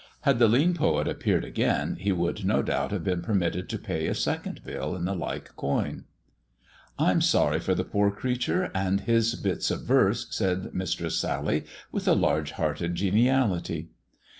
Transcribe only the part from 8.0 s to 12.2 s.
creature and his bits of verse," said Mistress Sally, with a